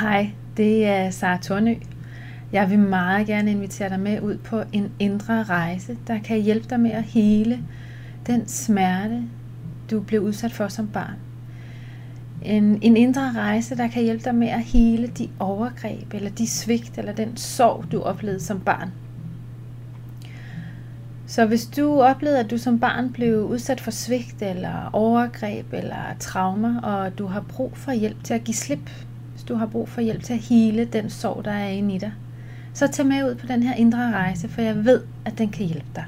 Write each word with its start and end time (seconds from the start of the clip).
Hej, 0.00 0.30
det 0.56 0.86
er 0.86 1.10
Sara 1.10 1.38
Tornø. 1.38 1.74
Jeg 2.52 2.70
vil 2.70 2.78
meget 2.78 3.26
gerne 3.26 3.50
invitere 3.50 3.88
dig 3.88 4.00
med 4.00 4.20
ud 4.20 4.36
på 4.36 4.62
en 4.72 4.92
indre 4.98 5.42
rejse, 5.42 5.98
der 6.06 6.18
kan 6.18 6.40
hjælpe 6.40 6.66
dig 6.70 6.80
med 6.80 6.90
at 6.90 7.02
hele 7.02 7.58
den 8.26 8.48
smerte, 8.48 9.22
du 9.90 10.00
blev 10.00 10.20
udsat 10.20 10.52
for 10.52 10.68
som 10.68 10.88
barn. 10.88 11.14
En, 12.44 12.78
en 12.82 12.96
indre 12.96 13.32
rejse, 13.32 13.76
der 13.76 13.88
kan 13.88 14.02
hjælpe 14.02 14.24
dig 14.24 14.34
med 14.34 14.48
at 14.48 14.60
hele 14.60 15.06
de 15.06 15.28
overgreb, 15.38 16.14
eller 16.14 16.30
de 16.30 16.48
svigt, 16.48 16.98
eller 16.98 17.12
den 17.12 17.36
sorg, 17.36 17.84
du 17.92 18.00
oplevede 18.02 18.40
som 18.40 18.60
barn. 18.60 18.92
Så 21.26 21.46
hvis 21.46 21.66
du 21.66 22.00
oplevede, 22.00 22.40
at 22.40 22.50
du 22.50 22.58
som 22.58 22.78
barn 22.78 23.12
blev 23.12 23.44
udsat 23.44 23.80
for 23.80 23.90
svigt, 23.90 24.42
eller 24.42 24.90
overgreb, 24.92 25.72
eller 25.72 26.16
traumer, 26.20 26.80
og 26.80 27.18
du 27.18 27.26
har 27.26 27.40
brug 27.40 27.76
for 27.76 27.92
hjælp 27.92 28.24
til 28.24 28.34
at 28.34 28.44
give 28.44 28.54
slip, 28.54 28.90
du 29.48 29.54
har 29.54 29.66
brug 29.66 29.88
for 29.88 30.00
hjælp 30.00 30.22
til 30.22 30.32
at 30.32 30.38
hele 30.38 30.84
den 30.84 31.10
sorg, 31.10 31.44
der 31.44 31.50
er 31.50 31.68
inde 31.68 31.94
i 31.94 31.98
dig, 31.98 32.12
så 32.74 32.86
tag 32.86 33.06
med 33.06 33.30
ud 33.30 33.34
på 33.34 33.46
den 33.46 33.62
her 33.62 33.74
indre 33.74 34.12
rejse, 34.12 34.48
for 34.48 34.62
jeg 34.62 34.84
ved, 34.84 35.02
at 35.24 35.38
den 35.38 35.48
kan 35.48 35.66
hjælpe 35.66 35.90
dig. 35.94 36.04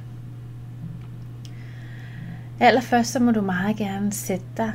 Allerførst 2.60 3.12
så 3.12 3.18
må 3.18 3.30
du 3.30 3.40
meget 3.40 3.76
gerne 3.76 4.12
sætte 4.12 4.46
dig 4.56 4.72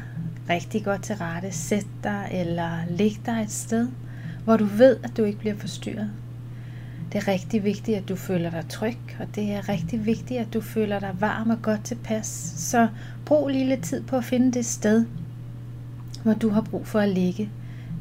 rigtig 0.50 0.84
godt 0.84 1.04
til 1.04 1.16
rette. 1.16 1.52
Sæt 1.52 1.86
dig 2.04 2.28
eller 2.32 2.72
læg 2.90 3.20
dig 3.26 3.42
et 3.42 3.52
sted, 3.52 3.88
hvor 4.44 4.58
du 4.58 4.66
ved, 4.66 4.98
at 5.04 5.18
du 5.18 5.24
ikke 5.24 5.40
bliver 5.40 5.56
forstyrret. 5.56 6.12
Det 7.12 7.18
er 7.18 7.28
rigtig 7.28 7.64
vigtigt, 7.64 7.98
at 7.98 8.10
du 8.10 8.16
føler 8.16 8.50
dig 8.50 8.64
tryg, 8.70 8.98
og 9.20 9.28
det 9.36 9.52
er 9.52 9.70
rigtig 9.70 10.06
vigtigt, 10.06 10.40
at 10.40 10.54
du 10.54 10.62
føler 10.62 11.00
dig 11.00 11.16
varm 11.20 11.50
og 11.50 11.62
godt 11.62 11.84
tilpas. 11.84 12.54
Så 12.58 12.88
brug 13.26 13.48
lige 13.48 13.70
lidt 13.70 13.84
tid 13.84 14.04
på 14.04 14.18
at 14.18 14.24
finde 14.24 14.52
det 14.52 14.66
sted, 14.66 15.06
hvor 16.24 16.34
du 16.34 16.50
har 16.50 16.62
brug 16.62 16.88
for 16.88 17.00
at 17.00 17.10
ligge, 17.10 17.50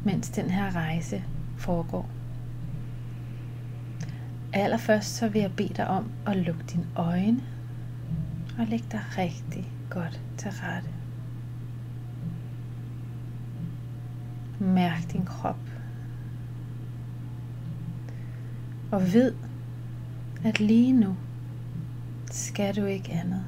mens 0.05 0.29
den 0.29 0.49
her 0.49 0.75
rejse 0.75 1.23
foregår. 1.57 2.09
Allerførst 4.53 5.15
så 5.15 5.27
vil 5.27 5.41
jeg 5.41 5.51
bede 5.55 5.73
dig 5.73 5.87
om 5.87 6.11
at 6.27 6.37
lukke 6.37 6.63
dine 6.71 6.87
øjne 6.95 7.41
og 8.59 8.67
lægge 8.67 8.85
dig 8.91 9.01
rigtig 9.17 9.71
godt 9.89 10.21
til 10.37 10.51
rette. 10.51 10.89
Mærk 14.59 15.11
din 15.11 15.25
krop. 15.25 15.59
Og 18.91 19.13
ved, 19.13 19.33
at 20.43 20.59
lige 20.59 20.93
nu 20.93 21.15
skal 22.31 22.75
du 22.75 22.85
ikke 22.85 23.11
andet 23.11 23.45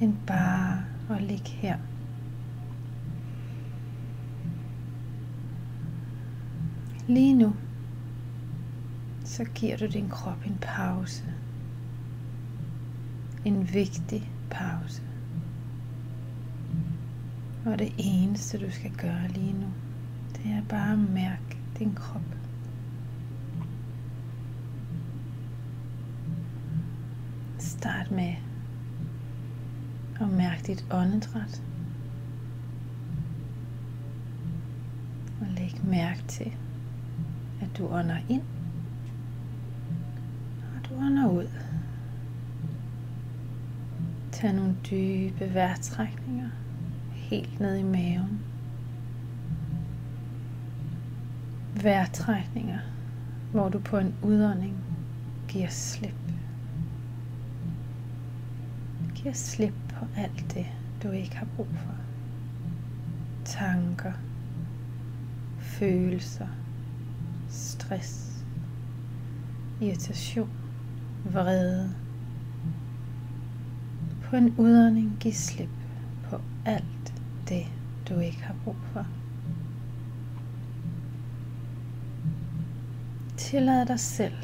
end 0.00 0.14
bare 0.26 0.84
at 1.10 1.22
ligge 1.22 1.50
her. 1.50 1.76
Lige 7.08 7.34
nu, 7.34 7.52
så 9.24 9.44
giver 9.44 9.76
du 9.76 9.86
din 9.86 10.08
krop 10.08 10.46
en 10.46 10.58
pause. 10.60 11.24
En 13.44 13.74
vigtig 13.74 14.30
pause. 14.50 15.02
Og 17.66 17.78
det 17.78 17.92
eneste 17.98 18.66
du 18.66 18.70
skal 18.70 18.90
gøre 18.90 19.28
lige 19.28 19.52
nu, 19.52 19.66
det 20.36 20.50
er 20.50 20.62
bare 20.68 20.92
at 20.92 20.98
mærke 20.98 21.56
din 21.78 21.94
krop. 21.94 22.36
Start 27.58 28.10
med 28.10 28.34
at 30.20 30.28
mærke 30.28 30.62
dit 30.66 30.86
åndedræt. 30.90 31.62
Og 35.40 35.46
læg 35.46 35.80
mærke 35.84 36.22
til, 36.28 36.52
at 37.60 37.78
du 37.78 37.88
ånder 37.88 38.18
ind, 38.28 38.42
og 40.74 40.88
du 40.88 40.94
ånder 40.94 41.28
ud. 41.28 41.48
Tag 44.32 44.52
nogle 44.52 44.76
dybe 44.90 45.54
vejrtrækninger 45.54 46.50
helt 47.30 47.60
ned 47.60 47.76
i 47.76 47.82
maven. 47.82 48.40
Vejrtrækninger, 51.82 52.78
hvor 53.50 53.68
du 53.68 53.78
på 53.78 53.98
en 53.98 54.14
udånding 54.22 54.76
giver 55.48 55.68
slip. 55.68 56.14
Giver 59.14 59.34
slip 59.34 59.74
på 59.88 60.06
alt 60.16 60.54
det, 60.54 60.66
du 61.02 61.10
ikke 61.10 61.36
har 61.36 61.46
brug 61.56 61.68
for. 61.72 61.94
Tanker, 63.44 64.12
følelser, 65.58 66.48
stress, 67.80 68.44
irritation, 69.80 70.50
vrede. 71.24 71.94
På 74.22 74.36
en 74.36 74.54
udånding 74.58 75.16
giv 75.20 75.32
slip 75.32 75.68
på 76.30 76.40
alt 76.64 77.14
det, 77.48 77.66
du 78.08 78.18
ikke 78.18 78.42
har 78.42 78.54
brug 78.64 78.76
for. 78.92 79.06
Tillad 83.36 83.86
dig 83.86 84.00
selv 84.00 84.34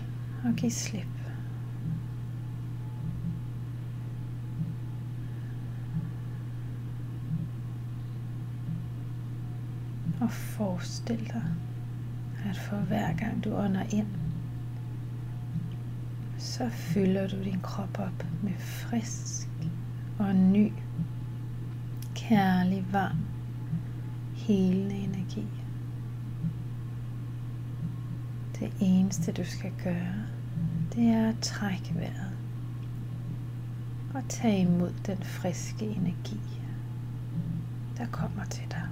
at 0.44 0.56
give 0.56 0.72
slip. 0.72 1.06
Og 10.20 10.31
forestil 10.31 11.19
dig, 11.32 11.43
at 12.50 12.56
for 12.56 12.76
hver 12.76 13.12
gang 13.16 13.44
du 13.44 13.54
ånder 13.54 13.84
ind, 13.91 14.06
så 16.38 16.69
fylder 16.69 17.28
du 17.28 17.44
din 17.44 17.60
krop 17.62 17.98
op 17.98 18.26
med 18.42 18.53
frisk 18.58 19.48
og 20.19 20.34
ny, 20.34 20.72
kærlig, 22.14 22.84
varm, 22.92 23.19
helende 24.34 24.94
energi. 24.94 25.47
Det 28.60 28.72
eneste 28.81 29.32
du 29.32 29.44
skal 29.44 29.72
gøre, 29.84 30.14
det 30.94 31.08
er 31.08 31.28
at 31.28 31.38
trække 31.42 31.94
vejret 31.94 32.32
og 34.14 34.22
tage 34.28 34.60
imod 34.60 34.92
den 35.06 35.22
friske 35.22 35.84
energi, 35.84 36.41
der 37.97 38.06
kommer 38.06 38.44
til 38.44 38.64
dig. 38.70 38.88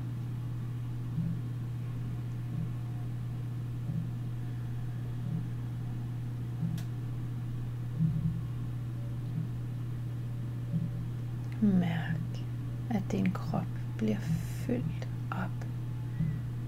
Mærk, 11.63 12.45
at 12.91 13.03
din 13.13 13.31
krop 13.31 13.67
bliver 13.99 14.19
fyldt 14.19 15.09
op 15.31 15.67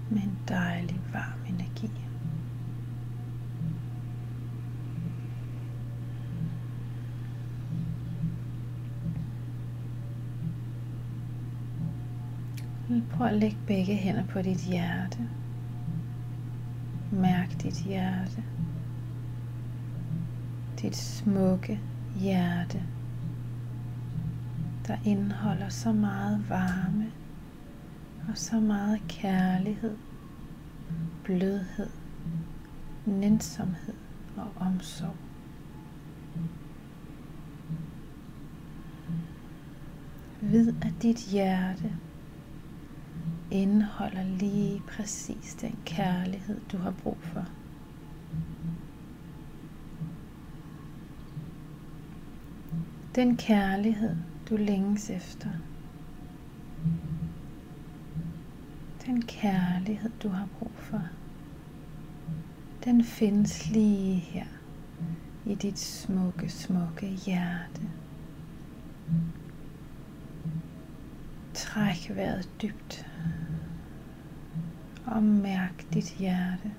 med 0.09 0.21
en 0.21 0.37
dejlig 0.47 1.01
varm 1.13 1.39
energi. 1.49 1.91
Prøv 13.11 13.27
at 13.27 13.33
lægge 13.33 13.57
begge 13.67 13.95
hænder 13.95 14.25
på 14.25 14.41
dit 14.41 14.57
hjerte. 14.57 15.29
Mærk 17.11 17.61
dit 17.63 17.83
hjerte. 17.83 18.43
Dit 20.81 20.95
smukke 20.95 21.79
hjerte 22.15 22.83
der 24.87 24.97
indeholder 25.05 25.69
så 25.69 25.91
meget 25.91 26.49
varme 26.49 27.11
og 28.29 28.37
så 28.37 28.59
meget 28.59 29.01
kærlighed, 29.07 29.97
blødhed, 31.23 31.89
nænsomhed 33.05 33.93
og 34.37 34.51
omsorg. 34.55 35.15
Vid 40.41 40.73
at 40.81 40.93
dit 41.01 41.19
hjerte 41.31 41.91
indeholder 43.51 44.23
lige 44.23 44.81
præcis 44.87 45.53
den 45.61 45.79
kærlighed, 45.85 46.61
du 46.71 46.77
har 46.77 46.91
brug 46.91 47.17
for. 47.21 47.45
Den 53.15 53.37
kærlighed, 53.37 54.15
du 54.53 54.57
længes 54.57 55.09
efter. 55.09 55.49
Den 59.05 59.21
kærlighed, 59.21 60.11
du 60.23 60.29
har 60.29 60.47
brug 60.59 60.71
for, 60.75 61.01
den 62.83 63.03
findes 63.03 63.69
lige 63.69 64.15
her 64.15 64.45
i 65.45 65.55
dit 65.55 65.79
smukke, 65.79 66.49
smukke 66.49 67.07
hjerte. 67.07 67.81
Træk 71.53 72.11
vejret 72.15 72.49
dybt 72.61 73.05
Og 75.05 75.23
mærk 75.23 75.85
dit 75.93 76.15
hjerte. 76.19 76.71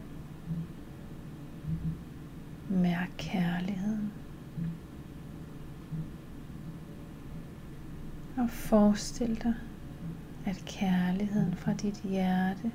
Mærk 2.68 3.10
kærligheden. 3.18 4.12
Og 8.36 8.50
forestil 8.50 9.42
dig, 9.42 9.54
at 10.46 10.62
kærligheden 10.66 11.54
fra 11.54 11.72
dit 11.72 12.00
hjerte 12.00 12.72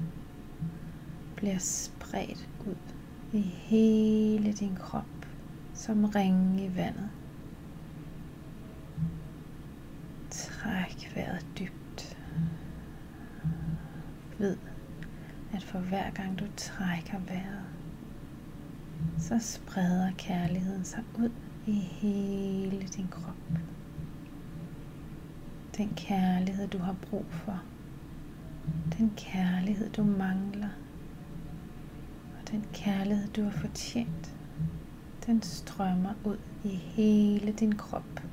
bliver 1.35 1.57
spredt 1.57 2.49
ud 2.67 2.75
i 3.33 3.41
hele 3.41 4.53
din 4.53 4.75
krop 4.75 5.05
som 5.73 6.05
ringe 6.05 6.65
i 6.65 6.75
vandet. 6.75 7.09
Træk 10.29 11.11
vejret 11.15 11.45
dybt. 11.59 12.17
Ved, 14.37 14.57
at 15.53 15.63
for 15.63 15.79
hver 15.79 16.09
gang 16.11 16.39
du 16.39 16.45
trækker 16.57 17.19
vejret, 17.19 17.65
så 19.17 19.39
spreder 19.39 20.11
kærligheden 20.17 20.83
sig 20.83 21.03
ud 21.19 21.31
i 21.67 21.71
hele 21.71 22.87
din 22.87 23.07
krop. 23.07 23.59
Den 25.79 25.93
kærlighed, 25.95 26.67
du 26.67 26.77
har 26.77 26.95
brug 27.09 27.25
for. 27.29 27.63
Den 28.97 29.13
kærlighed, 29.17 29.89
du 29.89 30.03
mangler. 30.03 30.69
Og 32.39 32.51
den 32.51 32.65
kærlighed, 32.73 33.27
du 33.27 33.43
har 33.43 33.51
fortjent. 33.51 34.35
Den 35.25 35.41
strømmer 35.41 36.13
ud 36.25 36.37
i 36.63 36.67
hele 36.67 37.51
din 37.51 37.75
krop. 37.75 38.23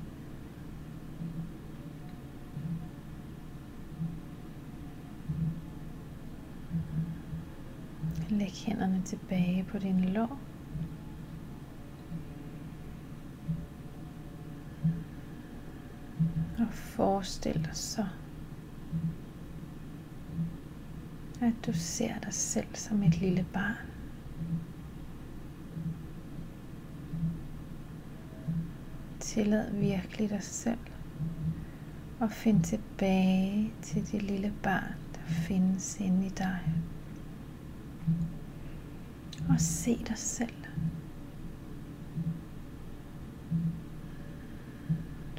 Læg 8.30 8.52
hænderne 8.66 9.02
tilbage 9.04 9.64
på 9.64 9.78
dine 9.78 10.06
lår. 10.06 10.38
Og 16.66 16.72
forestil 16.72 17.54
dig 17.64 17.76
så, 17.76 18.06
at 21.40 21.52
du 21.66 21.72
ser 21.72 22.18
dig 22.18 22.34
selv 22.34 22.66
som 22.74 23.02
et 23.02 23.18
lille 23.18 23.46
barn. 23.52 23.86
Tillad 29.20 29.72
virkelig 29.72 30.30
dig 30.30 30.42
selv 30.42 30.78
at 32.20 32.32
finde 32.32 32.62
tilbage 32.62 33.72
til 33.82 34.12
det 34.12 34.22
lille 34.22 34.52
barn, 34.62 34.94
der 35.14 35.20
findes 35.26 36.00
inde 36.00 36.26
i 36.26 36.30
dig. 36.30 36.60
Og 39.48 39.60
se 39.60 40.04
dig 40.08 40.18
selv. 40.18 40.54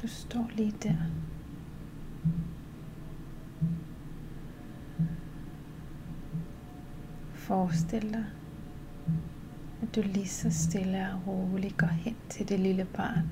Du 0.02 0.06
står 0.06 0.46
lige 0.58 0.74
der. 0.82 0.94
Forestil 7.34 8.12
dig, 8.12 8.24
at 9.82 9.94
du 9.94 10.02
lige 10.04 10.28
så 10.28 10.50
stille 10.50 11.08
og 11.12 11.26
roligt 11.26 11.76
går 11.76 11.86
hen 11.86 12.16
til 12.28 12.48
det 12.48 12.60
lille 12.60 12.84
barn. 12.84 13.30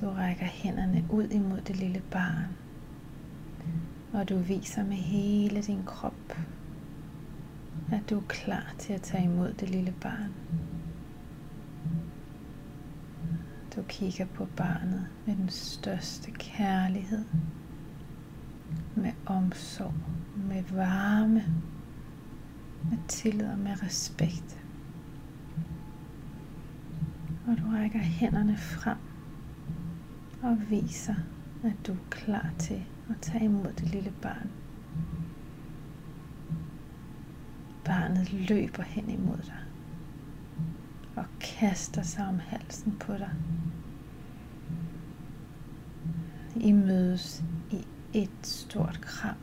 Du 0.00 0.10
rækker 0.10 0.46
hænderne 0.46 1.04
ud 1.10 1.28
imod 1.28 1.60
det 1.60 1.76
lille 1.76 2.02
barn, 2.10 2.56
og 4.12 4.28
du 4.28 4.36
viser 4.38 4.84
med 4.84 4.96
hele 4.96 5.62
din 5.62 5.82
krop, 5.86 6.38
at 7.92 8.10
du 8.10 8.18
er 8.18 8.24
klar 8.28 8.74
til 8.78 8.92
at 8.92 9.02
tage 9.02 9.24
imod 9.24 9.52
det 9.52 9.70
lille 9.70 9.94
barn. 10.00 10.32
Du 13.75 13.75
kigger 13.88 14.26
på 14.26 14.46
barnet 14.56 15.06
med 15.26 15.36
den 15.36 15.48
største 15.48 16.30
kærlighed, 16.30 17.24
med 18.94 19.12
omsorg, 19.26 19.94
med 20.36 20.62
varme, 20.62 21.44
med 22.90 22.98
tillid 23.08 23.46
og 23.46 23.58
med 23.58 23.82
respekt. 23.82 24.60
Og 27.46 27.58
du 27.58 27.62
rækker 27.74 27.98
hænderne 27.98 28.56
frem 28.56 28.98
og 30.42 30.58
viser, 30.70 31.14
at 31.64 31.86
du 31.86 31.92
er 31.92 32.10
klar 32.10 32.50
til 32.58 32.84
at 33.10 33.16
tage 33.22 33.44
imod 33.44 33.72
det 33.72 33.88
lille 33.90 34.12
barn. 34.22 34.50
Barnet 37.84 38.32
løber 38.32 38.82
hen 38.82 39.10
imod 39.10 39.36
dig 39.36 39.65
og 41.16 41.24
kaster 41.40 42.02
sig 42.02 42.26
om 42.28 42.38
halsen 42.38 42.96
på 43.00 43.12
dig. 43.12 43.30
I 46.56 46.72
mødes 46.72 47.44
i 47.70 47.86
et 48.14 48.30
stort 48.42 49.00
kram, 49.02 49.36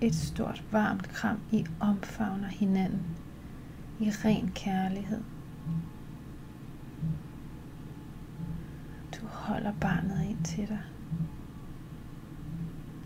et 0.00 0.14
stort 0.14 0.64
varmt 0.72 1.08
kram. 1.08 1.40
I 1.52 1.66
omfavner 1.80 2.48
hinanden 2.48 3.02
i 4.00 4.10
ren 4.10 4.50
kærlighed. 4.54 5.22
Du 9.20 9.26
holder 9.26 9.72
barnet 9.80 10.24
ind 10.24 10.44
til 10.44 10.68
dig. 10.68 10.82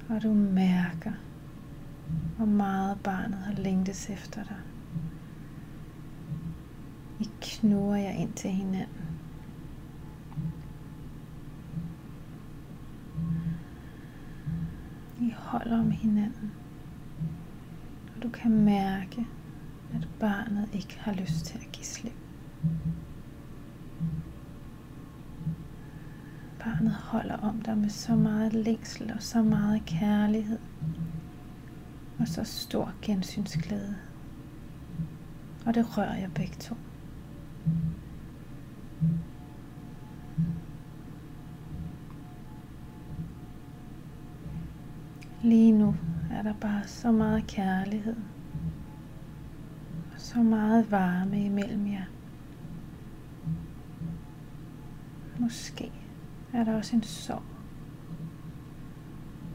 Og 0.08 0.22
du 0.22 0.32
mærker, 0.34 1.12
hvor 2.36 2.46
meget 2.46 2.98
barnet 3.04 3.38
har 3.38 3.54
længtes 3.54 4.10
efter 4.10 4.44
dig 4.44 4.56
snurrer 7.60 7.96
jeg 7.96 8.16
ind 8.18 8.32
til 8.32 8.50
hinanden. 8.50 9.18
I 15.20 15.30
holder 15.36 15.78
om 15.78 15.90
hinanden. 15.90 16.52
Og 18.16 18.22
du 18.22 18.28
kan 18.28 18.50
mærke, 18.50 19.26
at 19.94 20.08
barnet 20.20 20.68
ikke 20.72 20.98
har 20.98 21.12
lyst 21.12 21.44
til 21.44 21.58
at 21.58 21.72
give 21.72 21.84
slip. 21.84 22.16
Barnet 26.58 26.92
holder 26.94 27.36
om 27.36 27.62
dig 27.62 27.78
med 27.78 27.90
så 27.90 28.14
meget 28.14 28.52
længsel 28.52 29.12
og 29.12 29.22
så 29.22 29.42
meget 29.42 29.82
kærlighed. 29.86 30.58
Og 32.18 32.28
så 32.28 32.44
stor 32.44 32.92
gensynsglæde. 33.02 33.96
Og 35.66 35.74
det 35.74 35.98
rører 35.98 36.16
jeg 36.16 36.30
begge 36.34 36.54
to. 36.60 36.76
Lige 45.42 45.72
nu 45.72 45.94
er 46.32 46.42
der 46.42 46.54
bare 46.60 46.86
så 46.86 47.12
meget 47.12 47.46
kærlighed 47.46 48.16
og 50.14 50.20
så 50.20 50.38
meget 50.38 50.90
varme 50.90 51.44
imellem 51.44 51.86
jer. 51.86 52.04
Måske 55.38 55.92
er 56.52 56.64
der 56.64 56.76
også 56.76 56.96
en 56.96 57.02
sorg. 57.02 57.42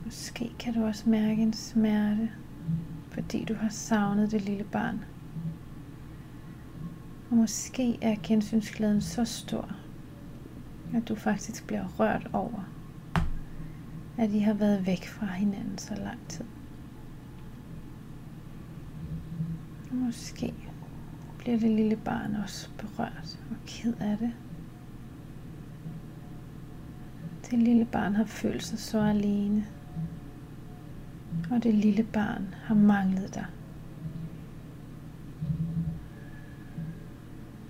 Måske 0.05 0.51
kan 0.59 0.73
du 0.73 0.85
også 0.85 1.09
mærke 1.09 1.41
en 1.41 1.53
smerte, 1.53 2.31
fordi 3.11 3.45
du 3.45 3.53
har 3.53 3.69
savnet 3.69 4.31
det 4.31 4.41
lille 4.41 4.63
barn. 4.63 5.05
Og 7.31 7.37
måske 7.37 7.97
er 8.01 8.15
gensynsglæden 8.23 9.01
så 9.01 9.25
stor, 9.25 9.69
at 10.93 11.09
du 11.09 11.15
faktisk 11.15 11.67
bliver 11.67 11.87
rørt 11.99 12.29
over, 12.33 12.69
at 14.17 14.31
I 14.31 14.39
har 14.39 14.53
været 14.53 14.85
væk 14.85 15.07
fra 15.07 15.25
hinanden 15.25 15.77
så 15.77 15.95
lang 15.95 16.19
tid. 16.27 16.45
Og 19.91 19.95
måske 19.95 20.53
bliver 21.37 21.59
det 21.59 21.71
lille 21.71 21.95
barn 21.95 22.35
også 22.35 22.69
berørt 22.77 23.39
og 23.49 23.55
ked 23.65 23.93
af 23.99 24.17
det. 24.17 24.31
Det 27.51 27.59
lille 27.59 27.85
barn 27.85 28.15
har 28.15 28.25
følt 28.25 28.63
sig 28.63 28.79
så 28.79 28.99
alene. 28.99 29.65
Og 31.51 31.63
det 31.63 31.73
lille 31.73 32.03
barn 32.03 32.55
har 32.63 32.75
manglet 32.75 33.35
dig. 33.35 33.45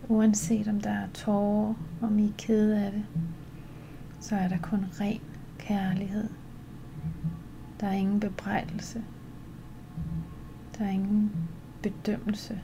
Uanset 0.08 0.68
om 0.68 0.82
der 0.82 0.90
er 0.90 1.08
tårer, 1.14 1.74
om 2.02 2.20
I 2.20 2.28
er 2.28 2.34
kede 2.38 2.86
af 2.86 2.92
det, 2.92 3.06
så 4.20 4.36
er 4.36 4.48
der 4.48 4.58
kun 4.58 4.86
ren 5.02 5.22
kærlighed. 5.68 6.30
Der 7.80 7.88
er 7.88 7.92
ingen 7.92 8.20
bebrejdelse. 8.20 9.04
Der 10.78 10.86
er 10.86 10.90
ingen 10.90 11.32
bedømmelse. 11.84 12.62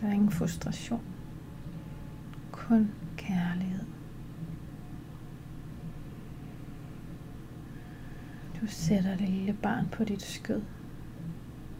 Der 0.00 0.08
er 0.08 0.12
ingen 0.12 0.30
frustration. 0.30 1.02
Kun 2.52 2.90
kærlighed. 3.16 3.84
Du 8.60 8.66
sætter 8.66 9.16
det 9.16 9.28
lille 9.28 9.52
barn 9.52 9.88
på 9.92 10.04
dit 10.04 10.22
skød 10.22 10.62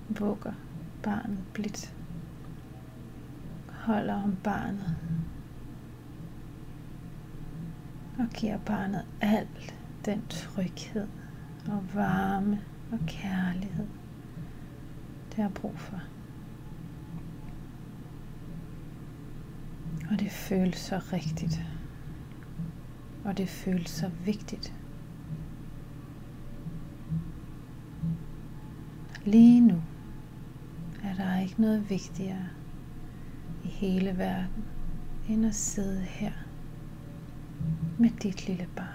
vugger 0.09 0.53
barnet 1.03 1.39
blidt. 1.53 1.95
Holder 3.69 4.23
om 4.23 4.37
barnet. 4.45 4.97
Og 8.19 8.27
giver 8.35 8.59
barnet 8.59 9.05
alt 9.21 9.75
den 10.05 10.23
tryghed 10.29 11.09
og 11.69 11.95
varme 11.95 12.61
og 12.93 12.99
kærlighed, 13.07 13.87
det 15.31 15.43
har 15.43 15.51
brug 15.51 15.79
for. 15.79 16.01
Og 20.11 20.21
det 20.21 20.31
føles 20.31 20.77
så 20.77 20.99
rigtigt. 21.13 21.61
Og 23.25 23.39
det 23.39 23.49
føles 23.49 23.91
så 23.91 24.11
vigtigt. 24.25 24.75
Lige 29.25 29.61
nu 29.61 29.83
er 31.05 31.15
der 31.15 31.41
ikke 31.41 31.61
noget 31.61 31.91
vigtigere 31.91 32.49
i 33.65 33.69
hele 33.69 34.19
verden 34.19 34.65
end 35.29 35.47
at 35.47 35.55
sidde 35.55 36.01
her 36.01 36.33
med 37.99 38.11
dit 38.11 38.47
lille 38.49 38.69
barn. 38.77 38.94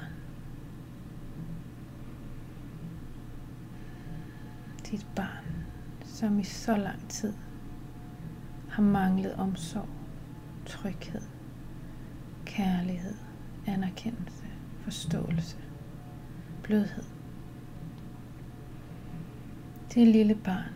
Dit 4.91 5.08
barn, 5.15 5.65
som 6.05 6.39
i 6.39 6.43
så 6.43 6.77
lang 6.77 7.10
tid 7.10 7.34
har 8.69 8.84
manglet 8.84 9.34
omsorg, 9.34 9.89
tryghed, 10.65 11.22
kærlighed, 12.46 13.15
anerkendelse, 13.67 14.46
forståelse, 14.84 15.58
blødhed. 16.63 17.03
Det 19.93 20.08
lille 20.08 20.36
barn 20.36 20.74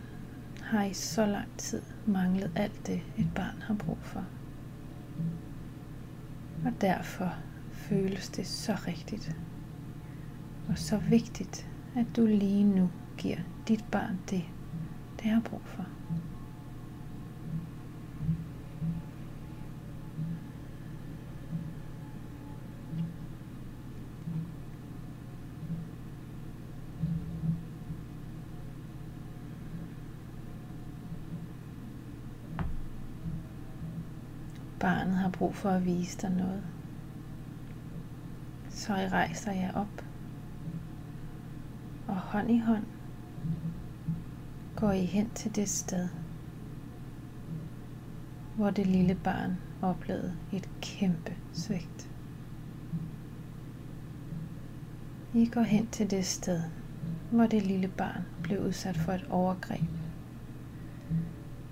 har 0.62 0.84
i 0.84 0.92
så 0.92 1.26
lang 1.26 1.48
tid 1.58 1.82
manglet 2.06 2.50
alt 2.56 2.86
det, 2.86 3.02
et 3.18 3.30
barn 3.34 3.62
har 3.62 3.74
brug 3.74 3.98
for. 4.02 4.24
Og 6.64 6.72
derfor 6.80 7.34
føles 7.72 8.28
det 8.28 8.46
så 8.46 8.76
rigtigt 8.86 9.36
og 10.68 10.78
så 10.78 10.98
vigtigt, 10.98 11.68
at 11.96 12.06
du 12.16 12.26
lige 12.26 12.64
nu 12.64 12.90
giver 13.18 13.38
dit 13.68 13.84
barn 13.90 14.18
det, 14.30 14.44
det 15.22 15.30
har 15.30 15.40
brug 15.40 15.62
for. 15.64 15.84
Barnet 34.80 35.14
har 35.14 35.30
brug 35.30 35.54
for 35.54 35.70
at 35.70 35.84
vise 35.84 36.18
dig 36.18 36.30
noget. 36.30 36.62
Så 38.68 38.96
I 38.96 39.08
rejser 39.08 39.52
jer 39.52 39.72
op. 39.74 40.04
Og 42.08 42.16
hånd 42.16 42.50
i 42.50 42.58
hånd 42.58 42.84
går 44.84 44.92
I 44.92 45.04
hen 45.04 45.30
til 45.30 45.56
det 45.56 45.68
sted, 45.68 46.08
hvor 48.56 48.70
det 48.70 48.86
lille 48.86 49.14
barn 49.14 49.56
oplevede 49.82 50.36
et 50.52 50.68
kæmpe 50.80 51.36
svigt. 51.52 52.10
I 55.34 55.46
går 55.46 55.62
hen 55.62 55.86
til 55.86 56.10
det 56.10 56.26
sted, 56.26 56.62
hvor 57.30 57.46
det 57.46 57.62
lille 57.62 57.88
barn 57.88 58.22
blev 58.42 58.60
udsat 58.60 58.96
for 58.96 59.12
et 59.12 59.26
overgreb, 59.30 59.90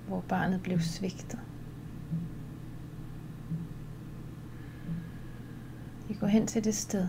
hvor 0.08 0.20
barnet 0.20 0.62
blev 0.62 0.80
svigtet. 0.80 1.40
I 6.08 6.14
går 6.14 6.26
hen 6.26 6.46
til 6.46 6.64
det 6.64 6.74
sted, 6.74 7.08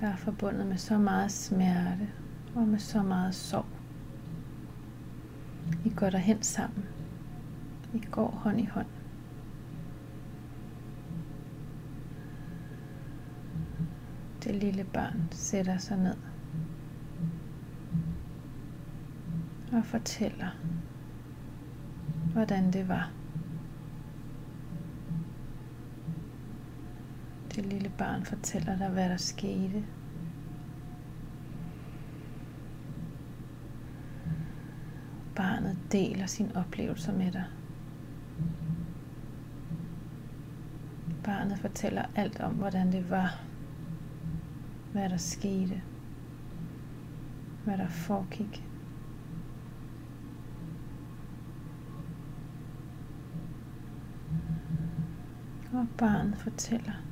der 0.00 0.06
er 0.06 0.16
forbundet 0.16 0.66
med 0.66 0.76
så 0.76 0.98
meget 0.98 1.32
smerte 1.32 2.08
og 2.54 2.68
med 2.68 2.78
så 2.78 3.02
meget 3.02 3.34
sorg. 3.34 3.63
Går 5.96 6.10
derhen 6.10 6.42
sammen. 6.42 6.84
Vi 7.92 7.98
går 8.10 8.30
hånd 8.30 8.60
i 8.60 8.64
hånd. 8.64 8.86
Det 14.44 14.54
lille 14.54 14.84
barn 14.84 15.28
sætter 15.30 15.78
sig 15.78 15.98
ned 15.98 16.16
og 19.72 19.84
fortæller, 19.84 20.48
hvordan 22.32 22.72
det 22.72 22.88
var. 22.88 23.10
Det 27.54 27.66
lille 27.66 27.92
barn 27.98 28.24
fortæller 28.24 28.78
dig, 28.78 28.88
hvad 28.88 29.08
der 29.08 29.16
skete. 29.16 29.84
Barnet 35.54 35.76
deler 35.92 36.26
sine 36.26 36.56
oplevelser 36.56 37.12
med 37.12 37.32
dig. 37.32 37.44
Barnet 41.24 41.58
fortæller 41.58 42.04
alt 42.14 42.40
om, 42.40 42.52
hvordan 42.52 42.92
det 42.92 43.10
var, 43.10 43.40
hvad 44.92 45.08
der 45.08 45.16
skete, 45.16 45.82
hvad 47.64 47.78
der 47.78 47.88
foregik. 47.88 48.64
Og 55.72 55.86
barnet 55.98 56.36
fortæller, 56.36 57.02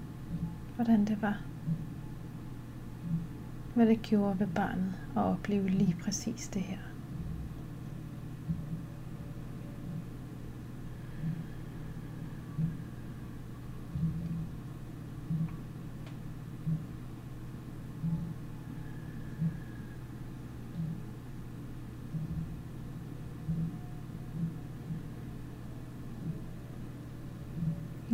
hvordan 0.77 1.05
det 1.05 1.23
var. 1.23 1.43
Hvad 3.75 3.87
det 3.87 4.03
gjorde 4.03 4.39
ved 4.39 4.47
barnet 4.47 4.95
at 5.17 5.23
opleve 5.23 5.69
lige 5.69 5.97
præcis 6.05 6.49
det 6.49 6.63
her. 6.63 6.92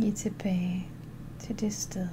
I 0.09 0.11
tilbage 0.11 0.87
til 1.39 1.59
det 1.59 1.73
sted, 1.73 2.07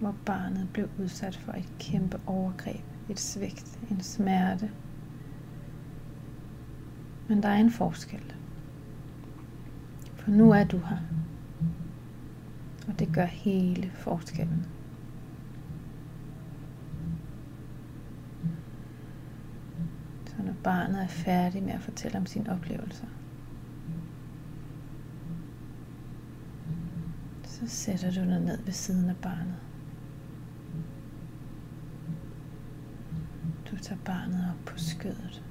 hvor 0.00 0.14
barnet 0.26 0.68
blev 0.72 0.88
udsat 0.98 1.36
for 1.36 1.52
et 1.52 1.68
kæmpe 1.78 2.20
overgreb, 2.26 2.84
et 3.10 3.20
svigt, 3.20 3.78
en 3.90 4.00
smerte. 4.00 4.70
Men 7.28 7.42
der 7.42 7.48
er 7.48 7.56
en 7.56 7.70
forskel. 7.70 8.34
For 10.14 10.30
nu 10.30 10.50
er 10.52 10.64
du 10.64 10.78
her. 10.78 10.98
Og 12.88 12.98
det 12.98 13.08
gør 13.12 13.24
hele 13.24 13.90
forskellen. 13.94 14.66
Så 20.26 20.34
når 20.44 20.54
barnet 20.64 21.02
er 21.02 21.08
færdig 21.08 21.62
med 21.62 21.72
at 21.72 21.80
fortælle 21.80 22.18
om 22.18 22.26
sine 22.26 22.52
oplevelser, 22.52 23.06
så 27.60 27.66
sætter 27.66 28.10
du 28.10 28.20
dig 28.20 28.40
ned 28.40 28.62
ved 28.64 28.72
siden 28.72 29.10
af 29.10 29.16
barnet. 29.16 29.56
Du 33.70 33.76
tager 33.76 34.00
barnet 34.04 34.46
op 34.50 34.64
på 34.66 34.78
skødet. 34.78 35.42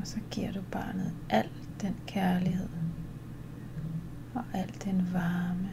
Og 0.00 0.06
så 0.06 0.18
giver 0.30 0.52
du 0.52 0.62
barnet 0.72 1.14
al 1.30 1.48
den 1.80 1.96
kærlighed 2.06 2.68
og 4.34 4.44
al 4.54 4.74
den 4.84 5.08
varme, 5.12 5.70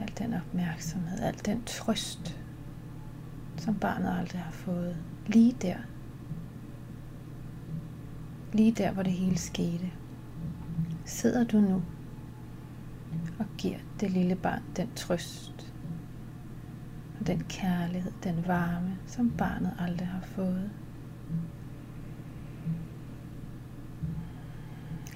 al 0.00 0.12
den 0.18 0.34
opmærksomhed, 0.34 1.20
al 1.20 1.40
den 1.46 1.64
trøst, 1.64 2.36
som 3.56 3.74
barnet 3.74 4.18
aldrig 4.18 4.40
har 4.40 4.52
fået. 4.52 4.96
Lige 5.26 5.56
der, 5.62 5.76
lige 8.52 8.72
der, 8.72 8.92
hvor 8.92 9.02
det 9.02 9.12
hele 9.12 9.38
skete, 9.38 9.90
sidder 11.04 11.44
du 11.44 11.60
nu 11.60 11.82
og 13.38 13.46
giver 13.58 13.78
det 14.00 14.10
lille 14.10 14.34
barn 14.34 14.62
den 14.76 14.90
trøst 14.96 15.74
og 17.20 17.26
den 17.26 17.44
kærlighed, 17.48 18.12
den 18.24 18.46
varme, 18.46 18.98
som 19.06 19.30
barnet 19.30 19.74
aldrig 19.78 20.08
har 20.08 20.22
fået. 20.22 20.70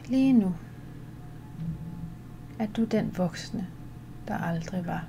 Lige 0.07 0.33
nu 0.33 0.55
er 2.59 2.67
du 2.67 2.85
den 2.85 3.19
voksne, 3.19 3.67
der 4.29 4.35
aldrig 4.35 4.87
var. 4.87 5.05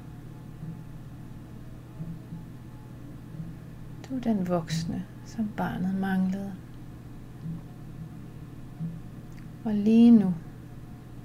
Du 4.10 4.16
er 4.16 4.20
den 4.20 4.48
voksne, 4.48 5.06
som 5.26 5.50
barnet 5.58 5.96
manglede. 5.96 6.54
Og 9.66 9.74
lige 9.74 10.12
nu 10.12 10.34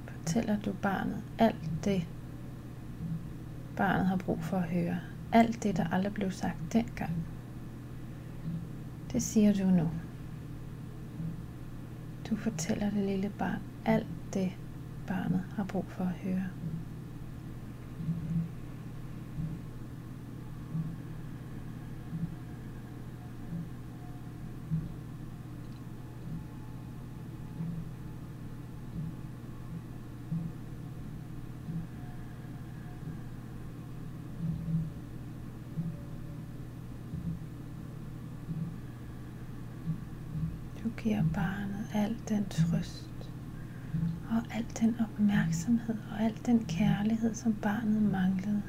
fortæller 0.07 0.61
du 0.61 0.73
barnet 0.73 1.23
alt 1.39 1.71
det, 1.85 2.09
barnet 3.77 4.07
har 4.07 4.17
brug 4.17 4.39
for 4.43 4.57
at 4.57 4.69
høre. 4.69 4.99
Alt 5.33 5.63
det, 5.63 5.77
der 5.77 5.89
aldrig 5.93 6.15
blev 6.15 6.31
sagt 6.31 6.73
dengang. 6.73 7.27
Det 9.13 9.23
siger 9.23 9.53
du 9.53 9.71
nu. 9.71 9.91
Du 12.31 12.37
fortæller 12.37 12.91
det 12.91 13.05
lille 13.05 13.33
barn 13.39 13.61
alt 13.85 14.07
det, 14.35 14.53
barnet 15.07 15.45
har 15.57 15.65
brug 15.65 15.85
for 15.89 16.05
at 16.05 16.11
høre. 16.11 16.45
Du 40.85 40.89
giver 41.03 41.25
barnet 41.35 41.80
al 41.95 42.17
den 42.29 42.45
trøst 42.45 43.11
og 44.31 44.55
al 44.55 44.67
den 44.81 44.97
opmærksomhed 45.01 45.97
og 46.11 46.23
al 46.23 46.39
den 46.47 46.65
kærlighed, 46.65 47.35
som 47.35 47.55
barnet 47.55 48.03
manglede. 48.03 48.63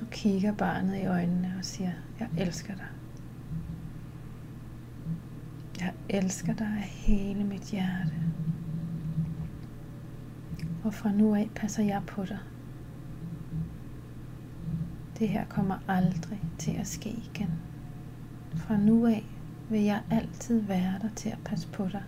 Du 0.00 0.04
kigger 0.10 0.52
barnet 0.52 0.96
i 0.96 1.06
øjnene 1.06 1.54
og 1.58 1.64
siger, 1.64 1.92
jeg 2.20 2.28
elsker 2.38 2.74
dig. 2.74 2.86
Jeg 5.80 5.92
elsker 6.08 6.54
dig 6.54 6.66
af 6.66 6.82
hele 6.82 7.44
mit 7.44 7.62
hjerte. 7.62 8.14
Og 10.84 10.94
fra 10.94 11.12
nu 11.12 11.34
af 11.34 11.50
passer 11.54 11.82
jeg 11.82 12.02
på 12.06 12.24
dig. 12.24 12.38
Det 15.18 15.28
her 15.28 15.44
kommer 15.44 15.78
aldrig 15.88 16.42
til 16.58 16.70
at 16.70 16.86
ske 16.86 17.10
igen. 17.10 17.67
Fra 18.58 18.76
nu 18.76 19.06
af 19.06 19.24
vil 19.70 19.80
jeg 19.80 20.02
altid 20.10 20.60
være 20.60 20.98
der 21.02 21.08
til 21.16 21.28
at 21.28 21.38
passe 21.44 21.68
på 21.68 21.88
dig. 21.92 22.02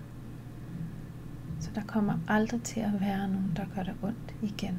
Så 1.60 1.70
der 1.74 1.82
kommer 1.82 2.18
aldrig 2.28 2.62
til 2.62 2.80
at 2.80 3.00
være 3.00 3.28
nogen, 3.28 3.52
der 3.56 3.64
gør 3.74 3.82
dig 3.82 3.94
ondt 4.02 4.34
igen. 4.42 4.78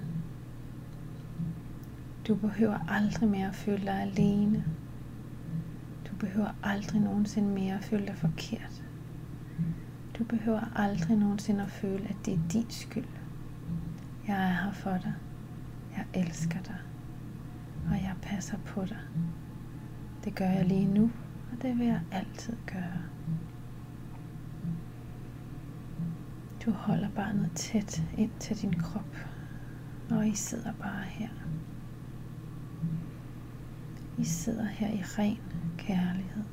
Du 2.27 2.35
behøver 2.35 2.79
aldrig 2.87 3.29
mere 3.29 3.47
at 3.47 3.55
føle 3.55 3.85
dig 3.85 4.01
alene. 4.01 4.65
Du 6.09 6.15
behøver 6.15 6.55
aldrig 6.63 7.01
nogensinde 7.01 7.49
mere 7.49 7.75
at 7.75 7.83
føle 7.83 8.07
dig 8.07 8.15
forkert. 8.15 8.83
Du 10.17 10.23
behøver 10.23 10.61
aldrig 10.75 11.17
nogensinde 11.17 11.63
at 11.63 11.71
føle, 11.71 12.07
at 12.09 12.15
det 12.25 12.33
er 12.33 12.39
din 12.53 12.69
skyld. 12.69 13.07
Jeg 14.27 14.43
er 14.43 14.63
her 14.63 14.71
for 14.71 14.91
dig. 14.91 15.13
Jeg 15.97 16.05
elsker 16.13 16.59
dig. 16.61 16.77
Og 17.91 17.95
jeg 17.95 18.13
passer 18.21 18.57
på 18.65 18.85
dig. 18.85 18.99
Det 20.23 20.35
gør 20.35 20.45
jeg 20.45 20.65
lige 20.65 20.93
nu, 20.93 21.11
og 21.51 21.61
det 21.61 21.77
vil 21.77 21.87
jeg 21.87 22.01
altid 22.11 22.57
gøre. 22.65 23.01
Du 26.65 26.71
holder 26.71 27.09
barnet 27.09 27.51
tæt 27.55 28.01
ind 28.17 28.31
til 28.39 28.61
din 28.61 28.73
krop, 28.73 29.17
og 30.11 30.27
I 30.27 30.35
sidder 30.35 30.73
bare 30.73 31.03
her. 31.03 31.29
I 34.17 34.23
sidder 34.23 34.65
her 34.65 34.87
i 34.87 35.01
ren 35.01 35.39
kærlighed. 35.77 36.43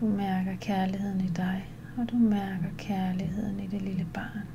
Du 0.00 0.06
mærker 0.06 0.56
kærligheden 0.60 1.20
i 1.20 1.28
dig, 1.28 1.68
og 1.98 2.10
du 2.10 2.16
mærker 2.16 2.68
kærligheden 2.78 3.60
i 3.60 3.66
det 3.66 3.82
lille 3.82 4.06
barn. 4.14 4.48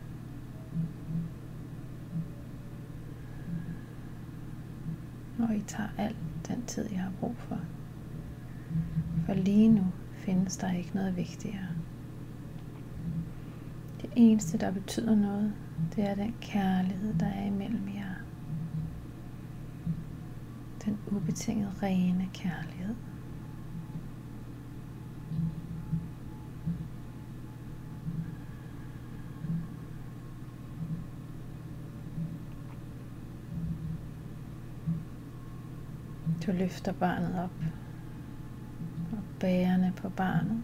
Og 5.39 5.55
I 5.55 5.61
tager 5.61 5.89
alt 5.97 6.17
tid, 6.67 6.89
jeg 6.91 6.99
har 6.99 7.11
brug 7.19 7.35
for. 7.37 7.59
For 9.25 9.33
lige 9.33 9.69
nu 9.69 9.85
findes 10.13 10.57
der 10.57 10.71
ikke 10.71 10.91
noget 10.93 11.15
vigtigere. 11.15 11.67
Det 14.01 14.09
eneste, 14.15 14.57
der 14.57 14.71
betyder 14.71 15.15
noget, 15.15 15.53
det 15.95 16.09
er 16.09 16.15
den 16.15 16.35
kærlighed, 16.41 17.13
der 17.13 17.25
er 17.25 17.45
imellem 17.45 17.87
jer. 17.95 18.15
Den 20.85 20.97
ubetinget 21.11 21.83
rene 21.83 22.29
kærlighed. 22.33 22.95
Du 36.47 36.51
løfter 36.51 36.93
barnet 36.93 37.43
op 37.43 37.63
og 39.11 39.23
bærende 39.39 39.93
på 39.95 40.09
barnet 40.09 40.63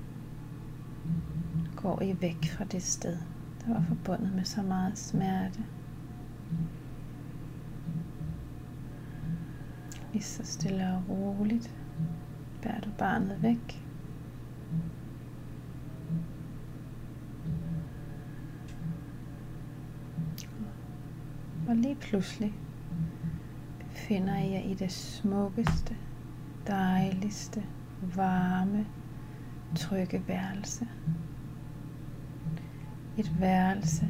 går 1.76 2.02
I 2.02 2.22
væk 2.22 2.46
fra 2.46 2.66
det 2.66 2.84
sted, 2.84 3.18
der 3.62 3.74
var 3.74 3.84
forbundet 3.88 4.36
med 4.36 4.44
så 4.44 4.62
meget 4.62 4.98
smerte. 4.98 5.64
Lige 10.14 10.24
så 10.24 10.44
stille 10.44 10.94
og 10.94 11.04
roligt 11.10 11.76
bærer 12.62 12.82
du 12.82 12.90
barnet 12.98 13.42
væk. 13.42 13.84
Og 21.68 21.76
lige 21.76 21.96
pludselig 21.96 22.54
befinder 24.04 24.38
I 24.38 24.52
jer 24.52 24.60
i 24.60 24.74
det 24.74 24.92
smukkeste, 24.92 25.96
dejligste, 26.68 27.64
varme, 28.16 28.86
trygge 29.76 30.24
værelse. 30.28 30.88
Et 33.18 33.40
værelse, 33.40 34.08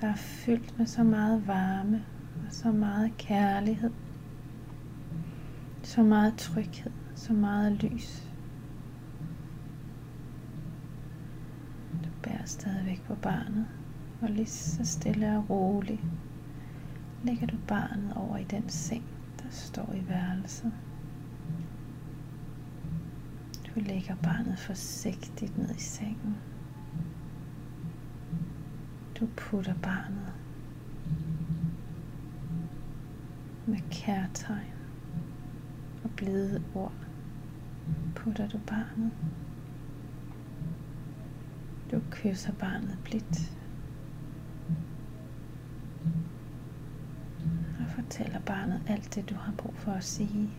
der 0.00 0.08
er 0.08 0.16
fyldt 0.16 0.78
med 0.78 0.86
så 0.86 1.04
meget 1.04 1.46
varme 1.46 2.04
og 2.46 2.52
så 2.52 2.72
meget 2.72 3.16
kærlighed. 3.18 3.90
Så 5.82 6.02
meget 6.02 6.34
tryghed, 6.36 6.92
så 7.14 7.32
meget 7.32 7.82
lys. 7.82 8.32
Du 12.04 12.08
bærer 12.22 12.44
stadigvæk 12.44 13.02
på 13.06 13.14
barnet, 13.14 13.66
og 14.22 14.28
lige 14.28 14.46
så 14.46 14.84
stille 14.84 15.36
og 15.36 15.50
roligt 15.50 16.00
lægger 17.24 17.46
du 17.46 17.56
barnet 17.68 18.12
over 18.16 18.36
i 18.36 18.44
den 18.44 18.68
seng, 18.68 19.04
der 19.38 19.50
står 19.50 19.92
i 19.92 20.08
værelset. 20.08 20.72
Du 23.66 23.80
lægger 23.80 24.14
barnet 24.22 24.58
forsigtigt 24.58 25.58
ned 25.58 25.74
i 25.74 25.80
sengen. 25.80 26.36
Du 29.20 29.28
putter 29.36 29.74
barnet 29.82 30.32
med 33.66 33.78
kærtegn 33.90 34.72
og 36.04 36.10
blide 36.16 36.62
ord. 36.74 36.92
Putter 38.14 38.48
du 38.48 38.58
barnet. 38.66 39.12
Du 41.90 42.00
kysser 42.10 42.52
barnet 42.52 42.98
blidt. 43.04 43.52
Og 47.78 47.86
fortæller 48.10 48.40
barnet 48.40 48.82
alt 48.86 49.14
det, 49.14 49.30
du 49.30 49.34
har 49.34 49.52
brug 49.58 49.74
for 49.76 49.92
at 49.92 50.04
sige. 50.04 50.50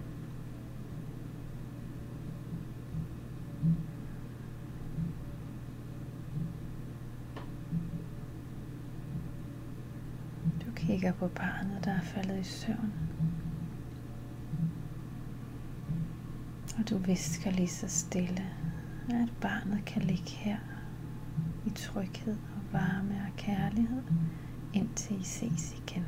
Du 10.65 10.71
kigger 10.75 11.13
på 11.13 11.27
barnet, 11.27 11.85
der 11.85 11.91
er 11.91 12.01
faldet 12.01 12.39
i 12.39 12.43
søvn. 12.43 12.93
Og 16.77 16.89
du 16.89 16.97
visker 16.97 17.51
lige 17.51 17.67
så 17.67 17.87
stille, 17.87 18.43
at 19.09 19.29
barnet 19.41 19.85
kan 19.85 20.01
ligge 20.01 20.31
her 20.31 20.57
i 21.65 21.69
tryghed 21.69 22.37
og 22.55 22.73
varme 22.73 23.25
og 23.27 23.37
kærlighed, 23.37 24.03
indtil 24.73 25.21
I 25.21 25.23
ses 25.23 25.73
igen. 25.73 26.05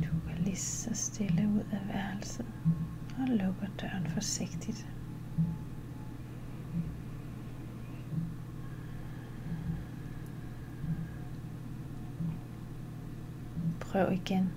Du 0.00 0.08
går 0.24 0.44
lige 0.44 0.56
så 0.56 0.90
stille 0.94 1.48
ud 1.48 1.55
af 1.72 1.88
værelset 1.88 2.46
og 3.18 3.28
lukker 3.28 3.66
døren 3.80 4.06
forsigtigt. 4.06 4.88
Prøv 13.80 14.12
igen. 14.12 14.50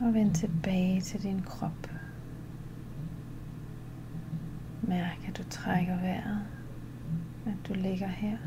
Og 0.00 0.14
vend 0.14 0.34
tilbage 0.34 1.00
til 1.00 1.22
din 1.22 1.42
krop. 1.42 1.90
Mærk, 4.82 5.28
at 5.28 5.36
du 5.38 5.42
trækker 5.50 5.96
vejret, 6.00 6.46
at 7.46 7.68
du 7.68 7.74
ligger 7.74 8.08
her. 8.08 8.38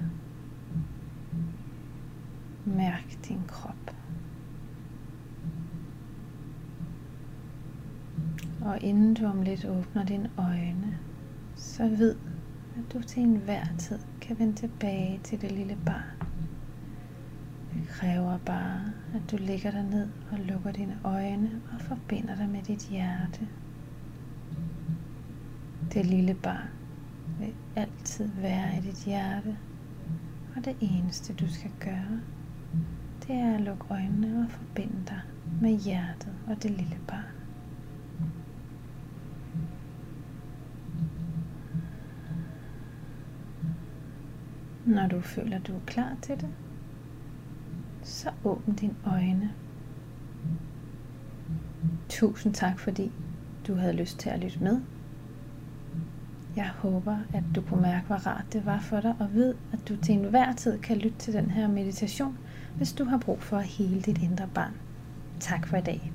Mærk 2.66 3.18
din 3.28 3.42
krop. 3.48 3.95
Og 8.66 8.82
inden 8.82 9.14
du 9.14 9.26
om 9.26 9.42
lidt 9.42 9.66
åbner 9.66 10.06
dine 10.06 10.30
øjne, 10.38 10.98
så 11.56 11.88
ved, 11.88 12.16
at 12.78 12.94
du 12.94 13.02
til 13.02 13.24
enhver 13.24 13.66
tid 13.78 14.00
kan 14.22 14.40
vende 14.40 14.56
tilbage 14.56 15.20
til 15.24 15.42
det 15.42 15.52
lille 15.52 15.78
barn. 15.86 16.28
Det 17.74 17.88
kræver 17.88 18.38
bare, 18.38 18.82
at 19.16 19.32
du 19.32 19.38
ligger 19.38 19.72
der 19.72 19.84
ned 19.84 20.08
og 20.32 20.40
lukker 20.40 20.72
dine 20.72 21.00
øjne 21.04 21.62
og 21.74 21.82
forbinder 21.82 22.36
dig 22.36 22.50
med 22.50 22.62
dit 22.62 22.88
hjerte. 22.90 23.48
Det 25.94 26.06
lille 26.06 26.34
barn 26.34 26.70
vil 27.40 27.54
altid 27.76 28.30
være 28.42 28.78
i 28.78 28.82
dit 28.82 29.06
hjerte, 29.06 29.58
og 30.56 30.66
det 30.66 30.76
eneste 30.82 31.34
du 31.34 31.54
skal 31.54 31.72
gøre, 31.80 32.20
det 33.28 33.36
er 33.36 33.56
at 33.56 33.62
lukke 33.62 33.86
øjnene 33.90 34.46
og 34.46 34.52
forbinde 34.52 35.04
dig 35.08 35.22
med 35.62 35.80
hjertet 35.80 36.34
og 36.48 36.64
det 36.64 36.72
lille 36.72 37.00
barn. 37.08 37.35
Når 44.96 45.08
du 45.08 45.22
føler, 45.22 45.60
du 45.60 45.76
er 45.76 45.80
klar 45.86 46.16
til 46.22 46.36
det, 46.36 46.50
så 48.04 48.30
åbn 48.44 48.74
dine 48.74 48.96
øjne. 49.06 49.52
Tusind 52.10 52.54
tak, 52.54 52.80
fordi 52.80 53.12
du 53.68 53.76
havde 53.76 53.94
lyst 53.94 54.20
til 54.20 54.30
at 54.30 54.40
lytte 54.40 54.60
med. 54.60 54.82
Jeg 56.56 56.70
håber, 56.70 57.18
at 57.34 57.44
du 57.56 57.62
kunne 57.62 57.82
mærke, 57.82 58.08
hvor 58.08 58.28
rart 58.28 58.46
det 58.54 58.66
var 58.66 58.80
for 58.80 59.00
dig, 59.00 59.16
og 59.20 59.34
ved, 59.34 59.56
at 59.74 59.80
du 59.90 59.96
til 59.96 60.16
enhver 60.16 60.54
tid 60.54 60.80
kan 60.80 60.98
lytte 60.98 61.18
til 61.18 61.34
den 61.34 61.52
her 61.52 61.68
meditation, 61.68 62.38
hvis 62.78 62.94
du 62.94 63.04
har 63.04 63.18
brug 63.18 63.42
for 63.42 63.58
at 63.58 63.66
hele 63.66 64.02
dit 64.02 64.22
indre 64.22 64.48
barn. 64.54 64.74
Tak 65.40 65.68
for 65.68 65.78
i 65.78 65.82
dag. 65.82 66.12